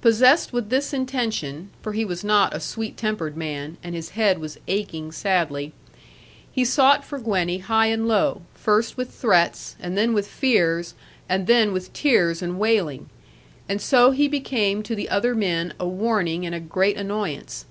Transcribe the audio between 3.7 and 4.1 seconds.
and his